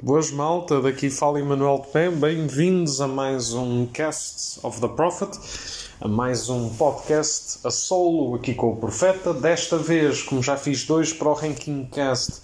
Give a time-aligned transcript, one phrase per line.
[0.00, 5.36] Boas malta, daqui fala Emanuel Pé, bem-vindos a mais um Cast of the Prophet,
[6.00, 9.34] a mais um podcast a solo aqui com o Profeta.
[9.34, 12.34] Desta vez, como já fiz dois para o Ranking Cast,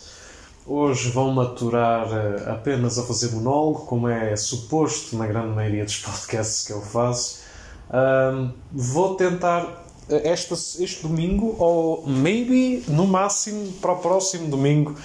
[0.66, 5.98] hoje vão maturar eh, apenas a fazer monólogo, como é suposto na grande maioria dos
[6.02, 7.38] podcasts que eu faço.
[7.88, 14.96] Um, vou tentar eh, este domingo, ou maybe no máximo para o próximo domingo,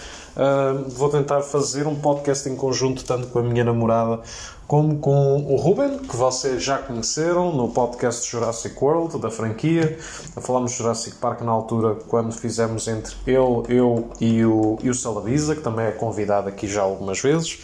[0.87, 4.21] Vou tentar fazer um podcast em conjunto, tanto com a minha namorada
[4.69, 9.97] como com o Ruben, que vocês já conheceram no podcast Jurassic World, da franquia.
[10.39, 14.93] Falámos de Jurassic Park na altura, quando fizemos entre ele, eu e o, e o
[14.93, 17.59] Salavisa, que também é convidado aqui já algumas vezes.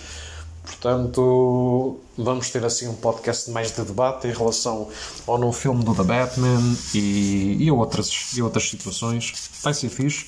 [0.64, 4.88] Portanto, vamos ter assim um podcast mais de debate em relação
[5.28, 9.32] ao novo filme do The Batman e, e, outras, e outras situações.
[9.62, 10.26] Vai ser fixe.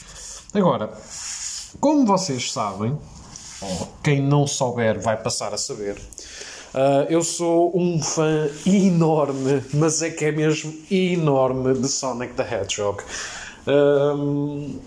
[0.53, 0.91] Agora,
[1.79, 2.97] como vocês sabem,
[4.03, 5.97] quem não souber vai passar a saber,
[6.73, 12.43] uh, eu sou um fã enorme, mas é que é mesmo enorme de Sonic the
[12.43, 13.03] Hedgehog.
[13.67, 14.79] Um,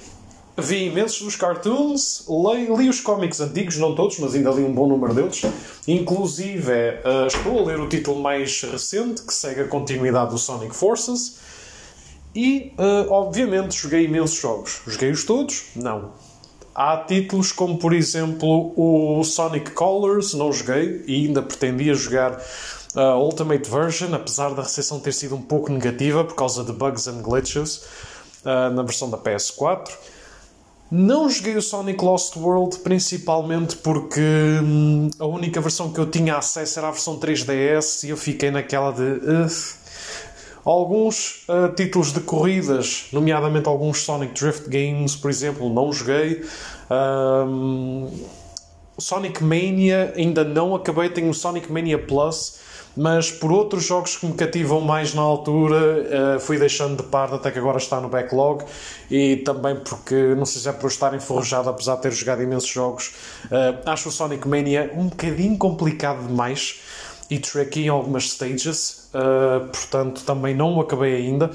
[0.56, 4.72] vi imensos dos cartoons, li, li, os cómics antigos, não todos, mas ainda li um
[4.72, 5.42] bom número deles.
[5.86, 10.74] Inclusive, uh, estou a ler o título mais recente, que segue a continuidade do Sonic
[10.74, 11.38] Forces.
[12.34, 14.82] E, uh, obviamente, joguei imensos jogos.
[14.86, 15.64] Joguei-os todos?
[15.74, 16.12] Não.
[16.74, 22.40] Há títulos como, por exemplo, o Sonic Colors, não joguei e ainda pretendia jogar
[22.94, 27.06] a Ultimate Version, apesar da recepção ter sido um pouco negativa por causa de bugs
[27.06, 27.84] and glitches
[28.44, 29.90] uh, na versão da PS4.
[30.90, 36.36] Não joguei o Sonic Lost World principalmente porque hum, a única versão que eu tinha
[36.36, 39.02] acesso era a versão 3DS e eu fiquei naquela de.
[39.02, 39.79] Uh,
[40.64, 46.44] Alguns uh, títulos de corridas, nomeadamente alguns Sonic Drift Games, por exemplo, não joguei.
[46.90, 48.10] Um,
[48.98, 52.60] Sonic Mania ainda não acabei, tenho Sonic Mania Plus,
[52.94, 57.34] mas por outros jogos que me cativam mais na altura, uh, fui deixando de parte
[57.34, 58.64] até que agora está no backlog
[59.10, 62.68] e também porque, não sei se é por estar enferrujado, apesar de ter jogado imensos
[62.68, 63.14] jogos,
[63.46, 66.80] uh, acho o Sonic Mania um bocadinho complicado demais
[67.30, 67.40] e
[67.76, 71.50] em algumas stages, uh, portanto também não acabei ainda.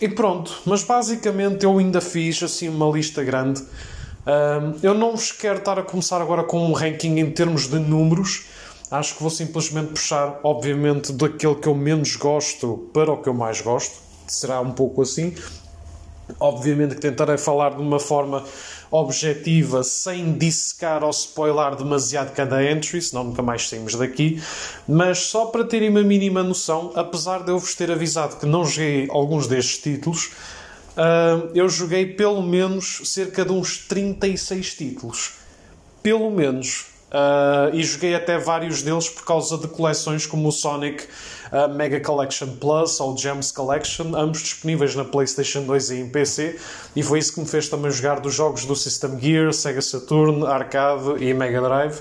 [0.00, 3.62] E pronto, mas basicamente eu ainda fiz assim uma lista grande.
[4.82, 8.46] Eu não vos quero estar a começar agora com um ranking em termos de números.
[8.90, 13.34] Acho que vou simplesmente puxar, obviamente, daquele que eu menos gosto para o que eu
[13.34, 13.94] mais gosto.
[14.26, 15.34] Será um pouco assim.
[16.38, 18.44] Obviamente que tentarei falar de uma forma
[18.90, 24.42] objetiva, sem dissecar ou spoiler demasiado cada entry, senão nunca mais saímos daqui.
[24.88, 28.64] Mas só para terem uma mínima noção, apesar de eu vos ter avisado que não
[28.64, 30.32] joguei alguns destes títulos,
[30.96, 35.32] uh, eu joguei pelo menos cerca de uns 36 títulos.
[36.02, 36.86] Pelo menos.
[37.10, 41.08] Uh, e joguei até vários deles por causa de coleções como o Sonic
[41.52, 46.58] uh, Mega Collection Plus ou Gems Collection, ambos disponíveis na PlayStation 2 e em PC,
[46.94, 50.46] e foi isso que me fez também jogar dos jogos do System Gear, Sega Saturn,
[50.46, 52.00] Arcade e Mega Drive.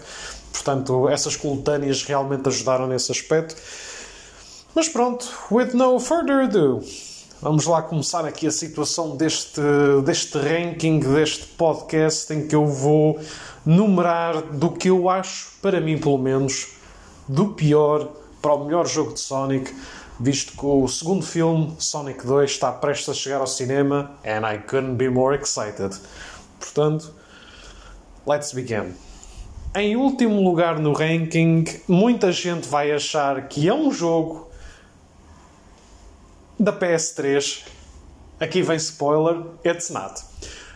[0.52, 3.56] Portanto, essas coletâneas realmente ajudaram nesse aspecto.
[4.74, 6.84] Mas pronto, with no further ado,
[7.42, 9.62] vamos lá começar aqui a situação deste,
[10.04, 13.20] deste ranking, deste podcast, em que eu vou
[13.66, 16.68] numerar do que eu acho, para mim pelo menos,
[17.28, 18.09] do pior
[18.42, 19.74] para o melhor jogo de Sonic,
[20.20, 24.58] visto que o segundo filme, Sonic 2, está prestes a chegar ao cinema and I
[24.58, 25.98] couldn't be more excited.
[26.60, 27.14] Portanto,
[28.26, 28.94] let's begin.
[29.76, 34.50] Em último lugar no ranking, muita gente vai achar que é um jogo
[36.60, 37.66] da PS3.
[38.40, 40.28] Aqui vem spoiler, it's not.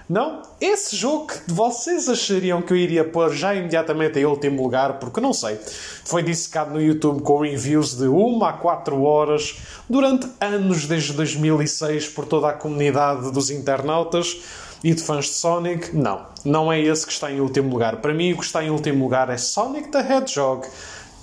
[0.07, 4.99] Não, esse jogo que vocês achariam que eu iria pôr já imediatamente em último lugar,
[4.99, 5.57] porque não sei,
[6.03, 9.57] foi dissecado no YouTube com reviews de 1 a 4 horas
[9.89, 14.41] durante anos desde 2006 por toda a comunidade dos internautas
[14.83, 15.95] e de fãs de Sonic.
[15.95, 17.97] Não, não é esse que está em último lugar.
[17.97, 20.67] Para mim, o que está em último lugar é Sonic the Hedgehog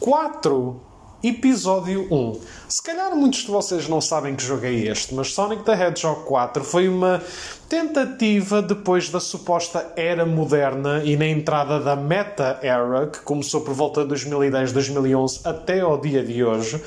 [0.01, 0.90] 4
[1.23, 2.41] Episódio 1.
[2.67, 6.25] Se calhar muitos de vocês não sabem que jogo é este, mas Sonic the Hedgehog
[6.25, 7.23] 4 foi uma
[7.69, 13.75] tentativa depois da suposta era moderna e na entrada da Meta Era, que começou por
[13.75, 16.83] volta de 2010-2011 até ao dia de hoje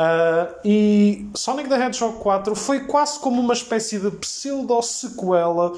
[0.00, 5.74] Uh, e Sonic the Hedgehog 4 foi quase como uma espécie de pseudo-sequela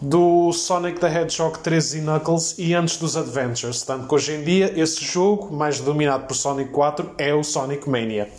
[0.00, 3.82] do Sonic the Hedgehog 3 e Knuckles e antes dos Adventures.
[3.82, 7.86] Tanto que hoje em dia esse jogo, mais dominado por Sonic 4, é o Sonic
[7.86, 8.30] Mania.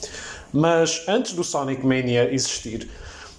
[0.51, 2.89] Mas antes do Sonic Mania existir,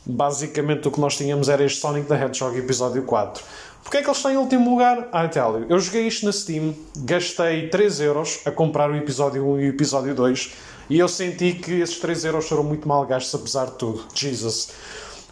[0.06, 3.42] basicamente o que nós tínhamos era este Sonic the Hedgehog episódio 4.
[3.82, 5.08] Porquê é que ele está em último lugar?
[5.12, 5.64] I tell.
[5.68, 9.68] Eu joguei isto na Steam, gastei 3 euros a comprar o episódio 1 e o
[9.70, 13.72] episódio 2 e eu senti que esses 3 euros foram muito mal gastos apesar de
[13.72, 14.04] tudo.
[14.14, 14.70] Jesus.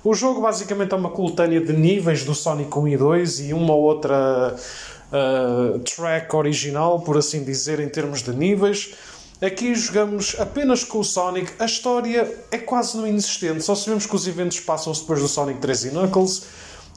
[0.05, 3.75] O jogo basicamente é uma coletânea de níveis do Sonic 1 e 2 e uma
[3.75, 8.95] outra uh, track original, por assim dizer, em termos de níveis.
[9.43, 11.53] Aqui jogamos apenas com o Sonic.
[11.59, 13.63] A história é quase não inexistente.
[13.63, 16.43] Só sabemos que os eventos passam-se depois do Sonic 3 e Knuckles.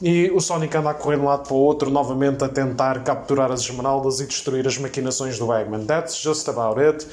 [0.00, 3.04] E o Sonic anda a correr de um lado para o outro, novamente a tentar
[3.04, 5.84] capturar as esmeraldas e destruir as maquinações do Eggman.
[5.84, 7.06] That's just about it.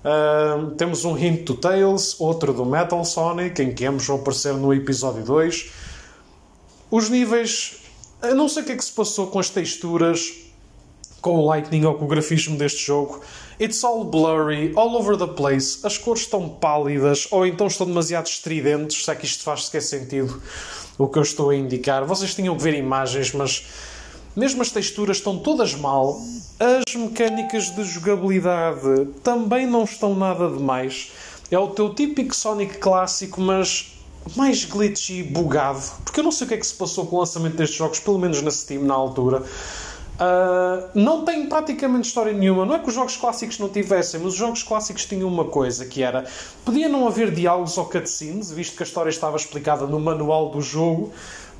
[0.00, 4.54] Uh, temos um hint do Tails, outro do Metal Sonic, em que ambos vão aparecer
[4.54, 5.70] no episódio 2.
[6.90, 7.76] Os níveis.
[8.22, 10.32] Eu não sei o que é que se passou com as texturas,
[11.20, 13.20] com o Lightning ou com o grafismo deste jogo.
[13.60, 15.80] It's all blurry, all over the place.
[15.84, 19.82] As cores estão pálidas ou então estão demasiado estridentes, se é que isto faz sequer
[19.82, 20.42] sentido
[20.96, 22.04] o que eu estou a indicar.
[22.04, 23.66] Vocês tinham que ver imagens, mas
[24.36, 26.20] mesmo as texturas estão todas mal.
[26.58, 31.12] As mecânicas de jogabilidade também não estão nada demais.
[31.50, 33.98] É o teu típico Sonic clássico, mas
[34.36, 35.82] mais glitchy e bugado.
[36.04, 37.98] Porque eu não sei o que é que se passou com o lançamento destes jogos,
[37.98, 39.42] pelo menos na Steam na altura.
[40.20, 42.66] Uh, não tem praticamente história nenhuma.
[42.66, 45.86] Não é que os jogos clássicos não tivessem, mas os jogos clássicos tinham uma coisa
[45.86, 46.26] que era
[46.62, 50.60] podia não haver diálogos ou cutscenes, visto que a história estava explicada no manual do
[50.60, 51.10] jogo,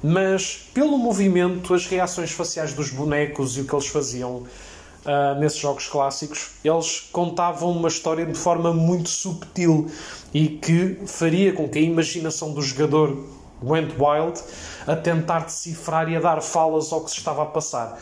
[0.03, 5.59] mas pelo movimento, as reações faciais dos bonecos e o que eles faziam uh, nesses
[5.59, 9.91] jogos clássicos, eles contavam uma história de forma muito subtil
[10.33, 13.17] e que faria com que a imaginação do jogador
[13.63, 14.41] went wild
[14.87, 17.99] a tentar decifrar e a dar falas ao que se estava a passar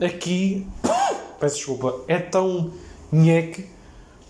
[0.00, 0.66] aqui,
[1.38, 2.72] peço desculpa, é tão
[3.10, 3.66] nheque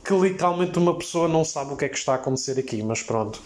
[0.04, 3.02] que literalmente uma pessoa não sabe o que é que está a acontecer aqui, mas
[3.02, 3.40] pronto.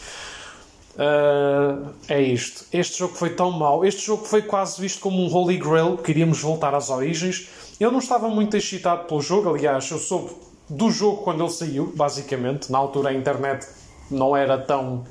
[0.96, 2.64] Uh, é isto.
[2.72, 3.84] Este jogo foi tão mau.
[3.84, 7.48] Este jogo foi quase visto como um Holy Grail, queríamos voltar às origens.
[7.78, 10.30] Eu não estava muito excitado pelo jogo, aliás, eu soube
[10.68, 12.72] do jogo quando ele saiu, basicamente.
[12.72, 13.66] Na altura a internet
[14.10, 15.04] não era tão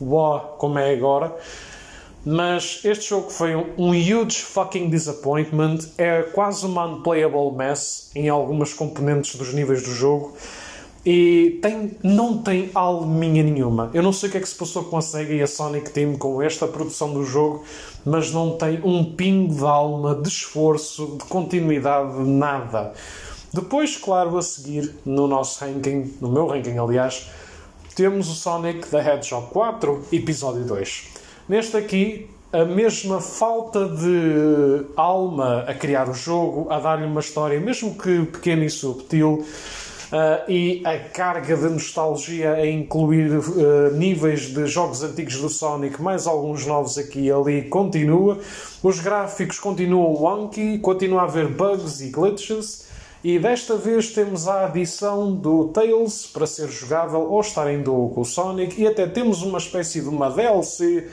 [0.00, 1.36] uau como é agora.
[2.24, 5.78] Mas este jogo foi um, um huge fucking disappointment.
[5.98, 10.36] É quase uma unplayable mess em algumas componentes dos níveis do jogo.
[11.04, 13.90] E tem, não tem alminha nenhuma.
[13.92, 15.90] Eu não sei o que é que se passou com a Sega e a Sonic
[15.90, 17.64] Team com esta produção do jogo,
[18.04, 22.92] mas não tem um pingo de alma, de esforço, de continuidade, nada.
[23.52, 27.28] Depois, claro, a seguir, no nosso ranking, no meu ranking aliás,
[27.94, 31.08] temos o Sonic the Hedgehog 4, episódio 2.
[31.48, 37.58] Neste aqui, a mesma falta de alma a criar o jogo, a dar-lhe uma história,
[37.58, 39.44] mesmo que pequena e subtil,
[40.12, 46.02] Uh, e a carga de nostalgia a incluir uh, níveis de jogos antigos do Sonic,
[46.02, 48.38] mais alguns novos aqui e ali, continua.
[48.82, 52.84] Os gráficos continuam wonky, continua a haver bugs e glitches.
[53.24, 58.10] E desta vez temos a adição do Tails para ser jogável ou estar em duo
[58.10, 61.08] com o Sonic, e até temos uma espécie de uma DLC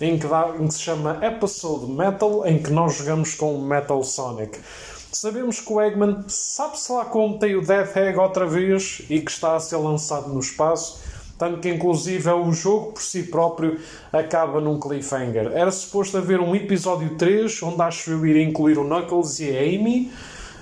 [0.00, 3.62] em que, dá, em que se chama Episode Metal, em que nós jogamos com o
[3.62, 4.60] Metal Sonic.
[5.14, 9.30] Sabemos que o Eggman sabe-se lá como tem o Death Egg outra vez e que
[9.30, 11.00] está a ser lançado no espaço,
[11.38, 13.78] tanto que inclusive o jogo por si próprio
[14.12, 15.52] acaba num cliffhanger.
[15.54, 19.60] Era suposto haver um episódio 3, onde acho eu ir incluir o Knuckles e a
[19.60, 20.10] Amy,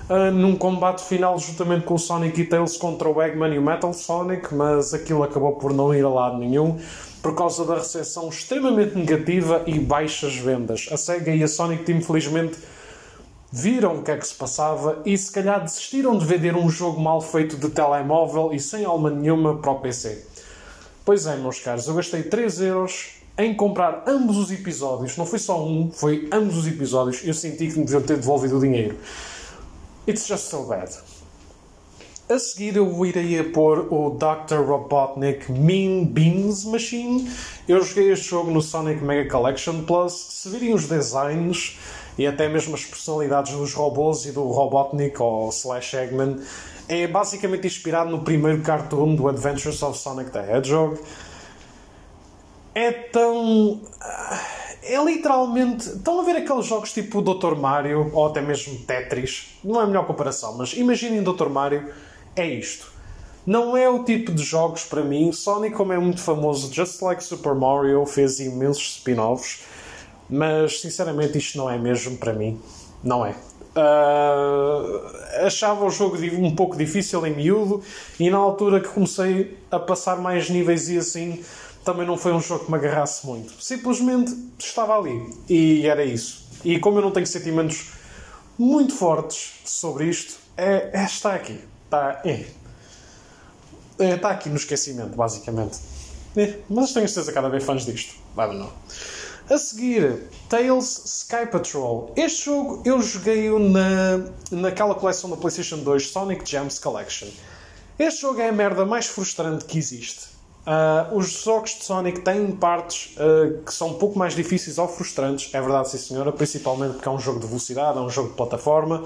[0.07, 3.61] uh, num combate final juntamente com o Sonic e Tails contra o Eggman e o
[3.63, 6.77] Metal Sonic, mas aquilo acabou por não ir a lado nenhum
[7.23, 10.89] por causa da recepção extremamente negativa e baixas vendas.
[10.91, 12.57] A Sega e a Sonic Team, felizmente,
[13.55, 16.99] viram o que é que se passava e se calhar desistiram de vender um jogo
[16.99, 20.25] mal feito de telemóvel e sem alma nenhuma para o PC.
[21.05, 25.15] Pois é, meus caros, eu gastei 3 euros em comprar ambos os episódios.
[25.17, 27.21] Não foi só um, foi ambos os episódios.
[27.23, 28.97] Eu senti que me deviam ter devolvido o dinheiro.
[30.07, 30.91] It's just so bad.
[32.27, 34.65] A seguir eu irei a pôr o Dr.
[34.65, 37.29] Robotnik Mean Beans Machine.
[37.67, 40.13] Eu joguei este jogo no Sonic Mega Collection Plus.
[40.13, 41.77] Se virem os designs
[42.17, 46.39] e até mesmo as personalidades dos robôs e do Robotnik ou Slash Eggman,
[46.87, 50.99] é basicamente inspirado no primeiro cartoon do Adventures of Sonic the Hedgehog.
[52.75, 53.81] É tão.
[54.81, 55.89] É literalmente.
[55.89, 57.55] Estão a ver aqueles jogos tipo Dr.
[57.55, 59.57] Mario ou até mesmo Tetris?
[59.63, 61.47] Não é a melhor comparação, mas imaginem Dr.
[61.47, 61.93] Mario
[62.35, 62.91] é isto.
[63.45, 65.31] Não é o tipo de jogos para mim.
[65.31, 69.63] Sonic, como é muito famoso, just like Super Mario, fez imensos spin-offs,
[70.29, 72.59] mas sinceramente isto não é mesmo para mim.
[73.03, 73.35] Não é.
[73.75, 77.81] Uh, achava o jogo um pouco difícil em miúdo
[78.19, 81.43] e na altura que comecei a passar mais níveis e assim
[81.83, 83.53] também não foi um jogo que me agarrasse muito.
[83.61, 86.43] Simplesmente estava ali e era isso.
[86.63, 87.91] E como eu não tenho sentimentos
[88.57, 91.59] muito fortes sobre isto, é, é está aqui.
[91.85, 92.45] Está, é.
[93.99, 95.79] É, está aqui no esquecimento, basicamente.
[96.35, 98.15] É, mas tenho certeza cada vez fãs disto.
[98.35, 98.71] Vai não.
[99.49, 102.13] A seguir, Tales Sky Patrol.
[102.15, 107.27] Este jogo eu joguei-o na, naquela coleção da PlayStation 2 Sonic Gems Collection.
[107.99, 110.27] Este jogo é a merda mais frustrante que existe.
[110.65, 114.87] Uh, os jogos de Sonic têm partes uh, que são um pouco mais difíceis ou
[114.87, 118.29] frustrantes, é verdade, sim senhora, principalmente porque é um jogo de velocidade, é um jogo
[118.29, 119.03] de plataforma.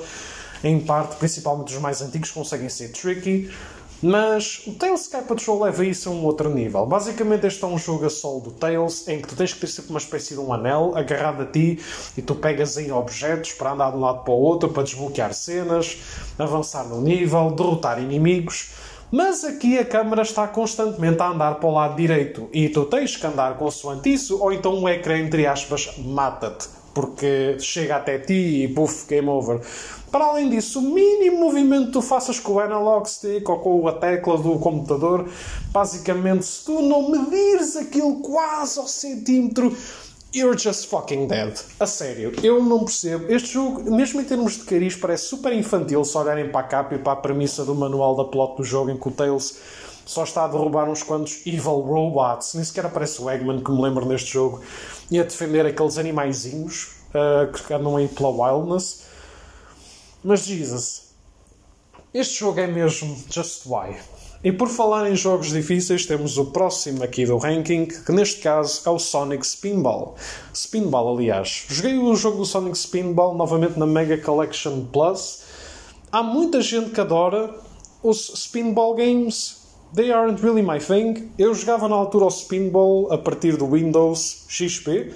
[0.64, 3.52] Em parte, principalmente os mais antigos, conseguem ser tricky.
[4.02, 6.86] Mas o Tails Sky Patrol leva isso a um outro nível.
[6.86, 9.68] Basicamente, este é um jogo a solo do Tails em que tu tens que ter
[9.68, 11.80] sempre uma espécie de um anel agarrado a ti
[12.16, 15.34] e tu pegas em objetos para andar de um lado para o outro, para desbloquear
[15.34, 15.98] cenas,
[16.38, 18.70] avançar no nível, derrotar inimigos.
[19.10, 23.16] Mas aqui a câmera está constantemente a andar para o lado direito e tu tens
[23.16, 28.64] que andar consoante isso, ou então um ecrã, entre aspas, mata-te, porque chega até ti
[28.64, 29.62] e puff, game over.
[30.12, 33.88] Para além disso, o mínimo movimento que tu faças com o analog stick ou com
[33.88, 35.30] a tecla do computador,
[35.72, 39.78] basicamente, se tu não medires aquilo quase ao centímetro,
[40.34, 41.54] you're just fucking dead.
[41.80, 43.32] A sério, eu não percebo.
[43.32, 46.96] Este jogo, mesmo em termos de cariz, parece super infantil se olharem para a capa
[46.96, 49.56] e para a premissa do manual da plot do jogo em que o Tails
[50.08, 52.54] só está a derrubar uns quantos evil robots.
[52.54, 54.62] Nem sequer aparece o Eggman que me lembro neste jogo
[55.12, 59.04] e a defender aqueles animaizinhos uh, que andam aí pela wildness.
[60.24, 61.14] Mas Jesus,
[62.14, 63.98] este jogo é mesmo just why.
[64.44, 68.82] E por falar em jogos difíceis, temos o próximo aqui do ranking, que neste caso
[68.86, 70.16] é o Sonic Spinball.
[70.54, 71.66] Spinball, aliás.
[71.68, 75.42] Joguei o jogo do Sonic Spinball novamente na Mega Collection Plus.
[76.12, 77.54] Há muita gente que adora
[78.02, 79.67] os Spinball games.
[79.94, 81.32] They aren't really my thing.
[81.38, 85.14] Eu jogava na altura o Spinball a partir do Windows XP.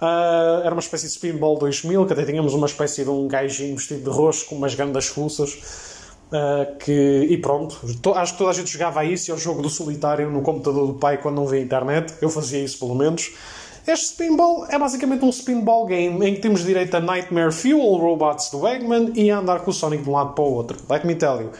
[0.00, 3.76] Uh, era uma espécie de Spinball 2000, que até tínhamos uma espécie de um gajinho
[3.76, 5.98] vestido de roxo com umas grandes fuças.
[6.32, 9.60] Uh, que, e pronto, to, acho que toda a gente jogava isso e ao jogo
[9.60, 12.14] do solitário no computador do pai quando não via internet.
[12.22, 13.32] Eu fazia isso pelo menos.
[13.86, 18.50] Este Spinball é basicamente um Spinball game em que temos direito a Nightmare Fuel Robots
[18.50, 20.78] do Eggman e a andar com o Sonic de um lado para o outro.
[20.88, 21.50] Let me tell you.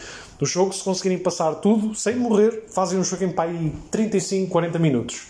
[0.41, 4.79] No jogo, se conseguirem passar tudo sem morrer, fazem um jogo em pai 35, 40
[4.79, 5.27] minutos.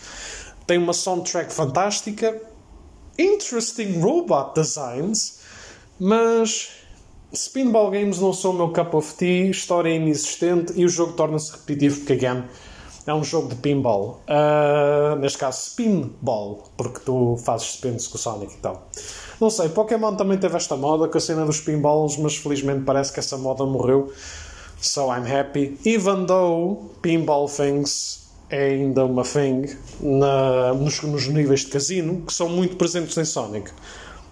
[0.65, 2.41] Tem uma soundtrack fantástica,
[3.19, 5.39] interesting robot designs,
[5.99, 6.69] mas
[7.33, 11.13] Spinball Games não são o meu cup of tea, história é inexistente e o jogo
[11.13, 12.43] torna-se repetitivo porque, again,
[13.05, 14.21] é um jogo de pinball.
[14.27, 18.87] Uh, neste caso, spinball, porque tu fazes spins com o Sonic e tal.
[19.39, 23.11] Não sei, Pokémon também teve esta moda com a cena dos pinballs, mas felizmente parece
[23.11, 24.13] que essa moda morreu.
[24.81, 25.77] So I'm happy.
[25.85, 29.65] Even though pinball things é ainda uma thing
[30.01, 33.71] na, nos, nos níveis de casino que são muito presentes em Sonic.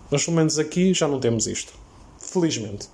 [0.10, 1.72] Mas pelo menos aqui já não temos isto.
[2.20, 2.90] Felizmente.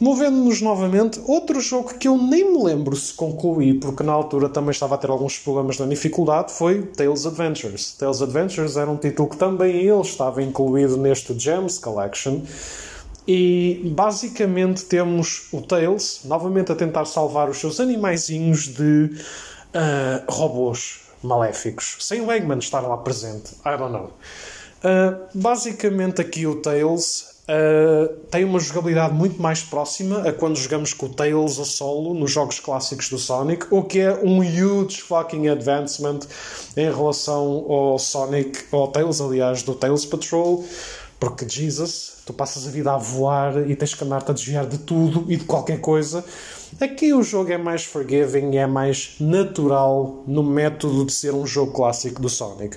[0.00, 4.70] Movendo-nos novamente, outro jogo que eu nem me lembro se concluí, porque na altura também
[4.70, 7.96] estava a ter alguns problemas na dificuldade, foi Tales Adventures.
[7.98, 12.42] Tales Adventures era um título que também ele estava incluído neste Gems Collection.
[13.30, 19.10] E basicamente temos o Tails novamente a tentar salvar os seus animaizinhos de
[19.74, 23.52] uh, robôs maléficos, sem o Eggman estar lá presente.
[23.66, 24.12] I don't know.
[24.78, 30.94] Uh, basicamente, aqui o Tails uh, tem uma jogabilidade muito mais próxima a quando jogamos
[30.94, 35.02] com o Tails a solo nos jogos clássicos do Sonic, o que é um huge
[35.02, 36.20] fucking advancement
[36.74, 40.64] em relação ao Sonic, ao Tails, aliás, do Tails Patrol.
[41.18, 44.78] Porque, Jesus, tu passas a vida a voar e tens que andar-te a desviar de
[44.78, 46.24] tudo e de qualquer coisa.
[46.80, 51.72] Aqui o jogo é mais forgiving, é mais natural no método de ser um jogo
[51.72, 52.76] clássico do Sonic.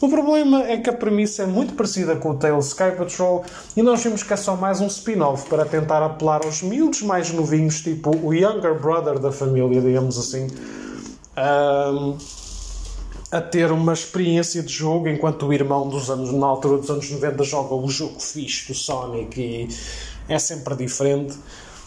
[0.00, 3.44] O problema é que a premissa é muito parecida com o Tails Sky Patrol
[3.76, 7.32] e nós vimos que é só mais um spin-off para tentar apelar aos miúdos mais
[7.32, 10.48] novinhos, tipo o younger brother da família, digamos assim.
[11.36, 12.16] Um,
[13.32, 17.10] a ter uma experiência de jogo enquanto o irmão dos anos, na altura dos anos
[17.10, 19.68] 90 joga o jogo fixe do Sonic e
[20.28, 21.34] é sempre diferente.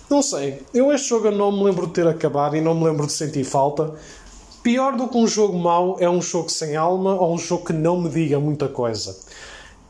[0.09, 3.05] Não sei, eu este jogo não me lembro de ter acabado e não me lembro
[3.05, 3.93] de sentir falta.
[4.63, 7.73] Pior do que um jogo mau é um jogo sem alma ou um jogo que
[7.73, 9.15] não me diga muita coisa.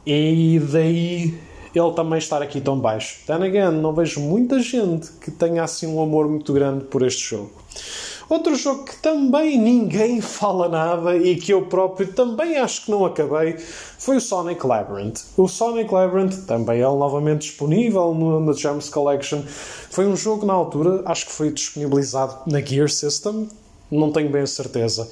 [0.05, 1.39] E daí
[1.73, 3.19] ele também estar aqui tão baixo.
[3.25, 7.29] Then again, não vejo muita gente que tenha assim um amor muito grande por este
[7.29, 7.51] jogo.
[8.29, 13.05] Outro jogo que também ninguém fala nada e que eu próprio também acho que não
[13.05, 15.21] acabei foi o Sonic Labyrinth.
[15.37, 19.41] O Sonic Labyrinth, também ele novamente disponível no, no Gems Collection,
[19.89, 23.47] foi um jogo na altura, acho que foi disponibilizado na Gear System,
[23.91, 25.09] não tenho bem certeza.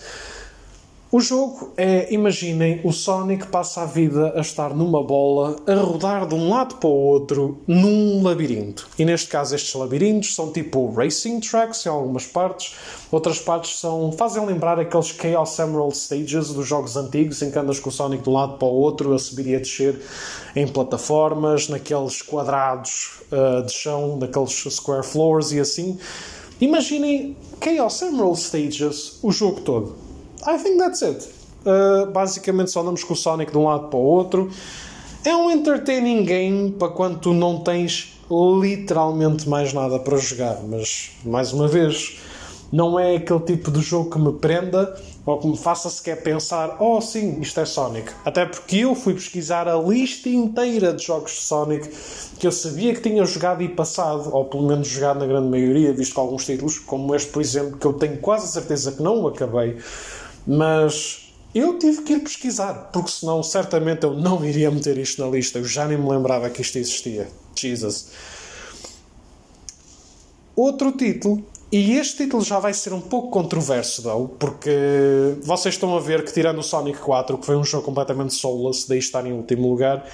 [1.14, 6.28] O jogo é, imaginem, o Sonic passa a vida a estar numa bola, a rodar
[6.28, 8.90] de um lado para o outro, num labirinto.
[8.98, 12.74] E neste caso, estes labirintos são tipo racing tracks em algumas partes,
[13.12, 17.80] outras partes são fazem lembrar aqueles Chaos Emerald Stages dos jogos antigos, em que andas
[17.80, 20.02] com o Sonic de um lado para o outro, a subir e a descer
[20.56, 25.96] em plataformas, naqueles quadrados uh, de chão, naqueles square floors e assim.
[26.60, 30.03] Imaginem Chaos Emerald Stages o jogo todo
[30.46, 31.28] I think that's it.
[31.66, 34.50] Uh, basicamente só andamos com o Sonic de um lado para o outro.
[35.24, 41.12] É um entertaining game para quando tu não tens literalmente mais nada para jogar, mas
[41.24, 42.20] mais uma vez,
[42.72, 46.76] não é aquele tipo de jogo que me prenda ou que me faça sequer pensar:
[46.82, 48.12] oh sim, isto é Sonic.
[48.26, 51.90] Até porque eu fui pesquisar a lista inteira de jogos de Sonic
[52.38, 55.94] que eu sabia que tinha jogado e passado, ou pelo menos jogado na grande maioria,
[55.94, 59.22] visto que alguns títulos, como este, por exemplo, que eu tenho quase certeza que não
[59.22, 59.78] o acabei
[60.46, 65.30] mas eu tive que ir pesquisar, porque senão certamente eu não iria meter isto na
[65.30, 65.60] lista.
[65.60, 67.28] Eu já nem me lembrava que isto existia.
[67.56, 68.08] Jesus.
[70.56, 75.96] Outro título, e este título já vai ser um pouco controverso, though, porque vocês estão
[75.98, 79.26] a ver que, tirando o Sonic 4, que foi um jogo completamente soulless, daí estar
[79.26, 80.06] em último lugar,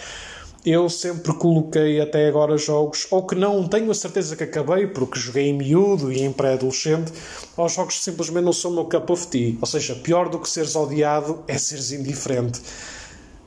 [0.65, 5.19] eu sempre coloquei até agora jogos, ou que não tenho a certeza que acabei, porque
[5.19, 7.13] joguei em miúdo e em pré-adolescente,
[7.55, 9.55] ou jogos que simplesmente não são o meu cup of tea.
[9.61, 12.61] Ou seja, pior do que seres odiado é seres indiferente.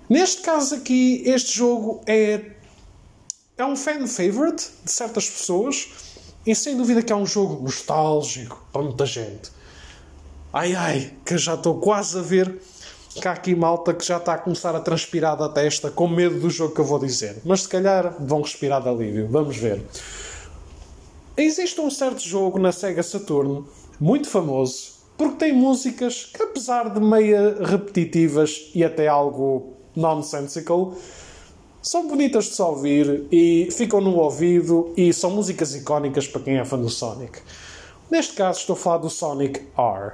[0.08, 2.52] Neste caso aqui, este jogo é,
[3.58, 5.88] é um fan favorite de certas pessoas,
[6.46, 9.50] e sem dúvida que é um jogo nostálgico para muita gente.
[10.52, 12.60] Ai ai, que já estou quase a ver
[13.14, 16.40] que há aqui malta que já está a começar a transpirar da testa com medo
[16.40, 17.40] do jogo que eu vou dizer.
[17.44, 19.28] Mas se calhar vão respirar de alívio.
[19.28, 19.82] Vamos ver.
[21.36, 23.64] Existe um certo jogo na Sega Saturn,
[23.98, 30.94] muito famoso, porque tem músicas que, apesar de meia repetitivas e até algo nonsensical,
[31.82, 36.58] são bonitas de se ouvir e ficam no ouvido e são músicas icónicas para quem
[36.58, 37.40] é fã do Sonic.
[38.10, 40.12] Neste caso estou a falar do Sonic R.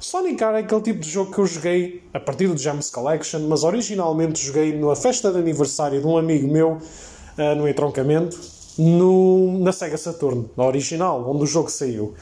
[0.00, 3.40] Sonic R é aquele tipo de jogo que eu joguei a partir do Gems Collection,
[3.40, 8.40] mas originalmente joguei na festa de aniversário de um amigo meu uh, no entroncamento
[8.78, 12.14] no, na Sega Saturn, na original, onde o jogo saiu.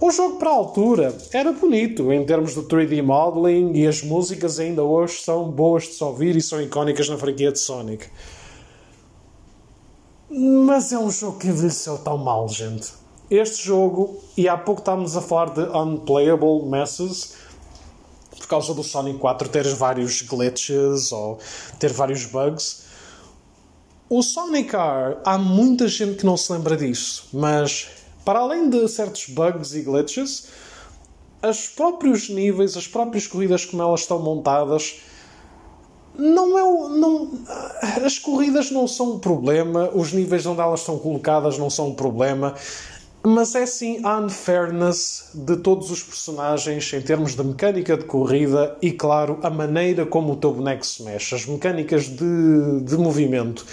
[0.00, 4.58] O jogo para a altura era bonito em termos de 3D modeling e as músicas
[4.58, 8.06] ainda hoje são boas de se ouvir e são icónicas na franquia de Sonic.
[10.30, 12.99] Mas é um jogo que envelheceu tão mal, gente
[13.30, 17.34] este jogo, e há pouco estávamos a falar de unplayable messes,
[18.36, 21.38] por causa do Sonic 4 ter vários glitches ou
[21.78, 22.82] ter vários bugs.
[24.08, 27.88] O Sonic R, há muita gente que não se lembra disso, mas
[28.24, 30.48] para além de certos bugs e glitches,
[31.48, 35.00] os próprios níveis, as próprias corridas como elas estão montadas,
[36.18, 37.30] não é não
[38.04, 41.94] as corridas não são um problema, os níveis onde elas estão colocadas não são um
[41.94, 42.54] problema.
[43.22, 48.78] Mas é sim a unfairness de todos os personagens em termos de mecânica de corrida
[48.80, 53.66] e, claro, a maneira como o teu boneco se mexe, as mecânicas de, de movimento.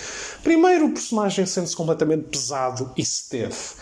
[0.43, 3.75] Primeiro, o personagem sente-se completamente pesado e stiff.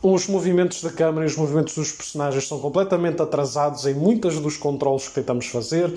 [0.00, 4.56] Os movimentos da câmera e os movimentos dos personagens são completamente atrasados em muitos dos
[4.56, 5.92] controles que tentamos fazer.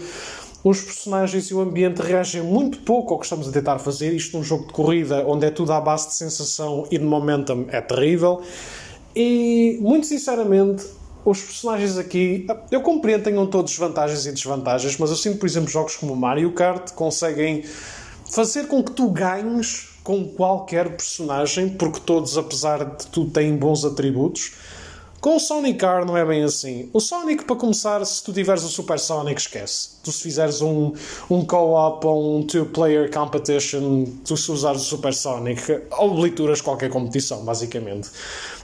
[0.63, 4.13] Os personagens e o ambiente reagem muito pouco ao que estamos a tentar fazer.
[4.13, 7.65] Isto num jogo de corrida onde é tudo à base de sensação e de momentum
[7.69, 8.41] é terrível.
[9.15, 10.85] E, muito sinceramente,
[11.23, 15.69] os personagens aqui, eu compreendo tenham todos vantagens e desvantagens, mas eu sinto, por exemplo,
[15.69, 17.63] jogos como Mario Kart conseguem
[18.31, 23.85] fazer com que tu ganhes com qualquer personagem, porque todos, apesar de tu, têm bons
[23.85, 24.53] atributos.
[25.21, 26.89] Com o Sonic R não é bem assim.
[26.91, 29.89] O Sonic, para começar, se tu tiveres o Super Sonic, esquece.
[30.01, 30.93] Tu se fizeres um,
[31.29, 35.61] um co-op ou um two-player competition, tu se usares o Super Sonic,
[35.99, 38.09] oblituras qualquer competição, basicamente.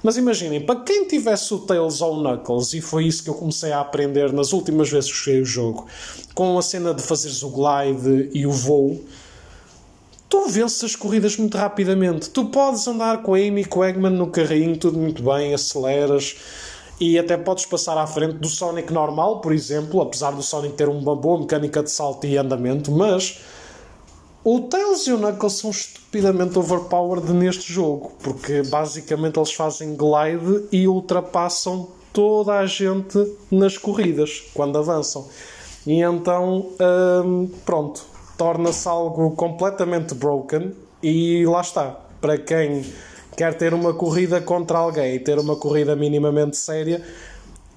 [0.02, 3.36] Mas imaginem, para quem tivesse o Tails ou o Knuckles, e foi isso que eu
[3.36, 5.86] comecei a aprender nas últimas vezes que joguei o jogo,
[6.34, 9.00] com a cena de fazeres o glide e o voo,
[10.30, 12.30] tu vences as corridas muito rapidamente.
[12.30, 15.54] Tu podes andar com a Amy e com o Eggman no carrinho, tudo muito bem,
[15.54, 16.36] aceleras
[17.00, 20.90] e até podes passar à frente do Sonic normal, por exemplo, apesar do Sonic ter
[20.90, 23.40] uma boa mecânica de salto e andamento, mas
[24.44, 30.66] o Tails e o Knuckles são estupidamente overpowered neste jogo, porque basicamente eles fazem glide
[30.72, 33.18] e ultrapassam toda a gente
[33.52, 35.28] nas corridas, quando avançam.
[35.86, 36.72] E então,
[37.24, 38.04] hum, pronto,
[38.38, 42.00] torna-se algo completamente broken e lá está.
[42.22, 42.86] Para quem
[43.36, 47.04] quer ter uma corrida contra alguém e ter uma corrida minimamente séria,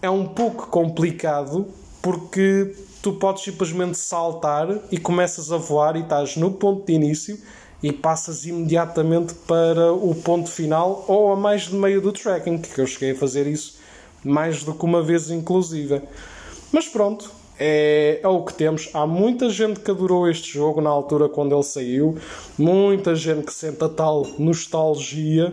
[0.01, 1.67] é um pouco complicado
[2.03, 7.39] porque tu podes simplesmente saltar e começas a voar e estás no ponto de início
[7.83, 12.81] e passas imediatamente para o ponto final ou a mais de meio do tracking, que
[12.81, 13.79] eu cheguei a fazer isso
[14.23, 16.03] mais do que uma vez inclusive.
[16.73, 18.89] Mas pronto, é, é, o que temos.
[18.95, 22.17] Há muita gente que adorou este jogo na altura quando ele saiu,
[22.57, 25.53] muita gente que sente a tal nostalgia,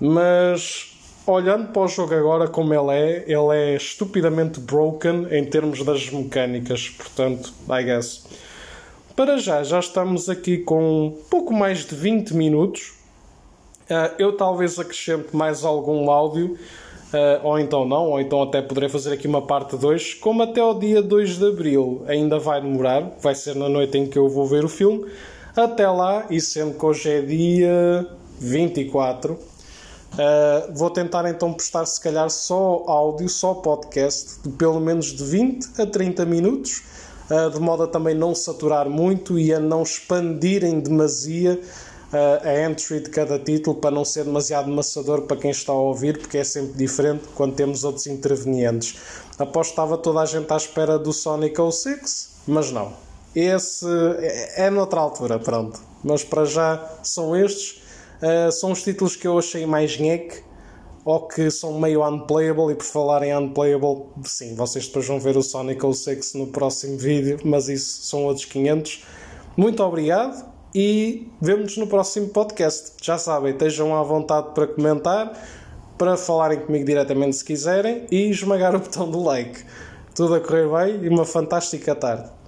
[0.00, 0.92] mas
[1.24, 6.10] olhando para o jogo agora como ele é, ele é estupidamente broken em termos das
[6.10, 8.26] mecânicas, portanto, I guess.
[9.14, 12.94] Para já, já estamos aqui com pouco mais de 20 minutos.
[13.84, 16.58] Uh, eu talvez acrescente mais algum áudio,
[17.42, 20.14] ou então não, ou então até poderei fazer aqui uma parte 2.
[20.14, 24.06] Como até o dia 2 de abril ainda vai demorar, vai ser na noite em
[24.06, 25.06] que eu vou ver o filme.
[25.56, 28.06] Até lá, e sendo que hoje é dia
[28.40, 29.38] 24, uh,
[30.18, 35.22] ah, vou tentar então postar se calhar só áudio, só podcast, de pelo menos de
[35.22, 36.82] 20 a 30 minutos
[37.30, 41.58] ah, de modo a também não saturar muito e a não expandirem demasia
[42.12, 46.18] a entry de cada título para não ser demasiado maçador para quem está a ouvir,
[46.18, 48.96] porque é sempre diferente quando temos outros intervenientes.
[49.38, 52.92] Aposto que estava toda a gente à espera do Sonic 06, mas não.
[53.34, 53.86] Esse
[54.20, 55.80] é, é noutra altura, pronto.
[56.04, 57.82] Mas para já são estes.
[58.22, 60.42] Uh, são os títulos que eu achei mais nhec
[61.04, 65.36] ou que são meio unplayable e por falar em unplayable, sim, vocês depois vão ver
[65.36, 69.04] o Sonic 06 no próximo vídeo, mas isso são outros 500.
[69.56, 72.92] Muito obrigado e vemo-nos no próximo podcast.
[73.00, 75.32] Já sabem, estejam à vontade para comentar,
[75.96, 79.64] para falarem comigo diretamente se quiserem e esmagar o botão do like.
[80.14, 82.43] Tudo a correr bem e uma fantástica tarde.